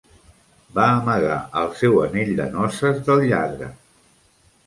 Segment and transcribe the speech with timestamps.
[0.77, 3.67] Va amagar el seu anell de noces del lladre.